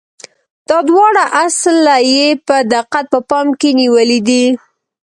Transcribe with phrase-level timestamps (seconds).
[0.69, 4.45] دا دواړه اصله یې په دقت په پام کې نیولي دي.